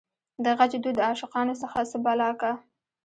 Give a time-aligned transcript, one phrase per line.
[0.45, 1.53] دغچ دود دعاشقانو
[1.91, 2.51] څه بلا کا